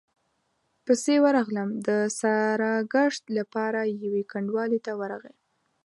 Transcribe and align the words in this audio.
پسې 0.85 1.15
ورغلم، 1.25 1.69
د 1.87 1.89
ساراګشت 2.19 3.23
له 3.35 3.43
پاره 3.53 3.83
يوې 4.05 4.23
کنډوالې 4.31 4.79
ته 4.85 4.91
ورغی، 4.99 5.35